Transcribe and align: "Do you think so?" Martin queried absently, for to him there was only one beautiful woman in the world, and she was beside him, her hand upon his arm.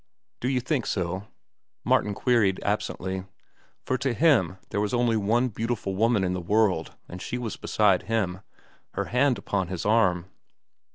"Do 0.39 0.47
you 0.49 0.59
think 0.59 0.87
so?" 0.87 1.27
Martin 1.83 2.15
queried 2.15 2.59
absently, 2.63 3.25
for 3.85 3.99
to 3.99 4.15
him 4.15 4.57
there 4.71 4.81
was 4.81 4.95
only 4.95 5.15
one 5.15 5.49
beautiful 5.49 5.95
woman 5.95 6.23
in 6.23 6.33
the 6.33 6.41
world, 6.41 6.95
and 7.07 7.21
she 7.21 7.37
was 7.37 7.55
beside 7.55 8.01
him, 8.09 8.39
her 8.95 9.05
hand 9.13 9.37
upon 9.37 9.67
his 9.67 9.85
arm. 9.85 10.25